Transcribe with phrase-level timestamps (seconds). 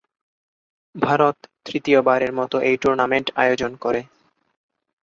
[0.95, 1.37] ভারত
[1.65, 4.01] তৃতীয়বারের মতো এই টুর্নামেন্ট আয়োজন করে।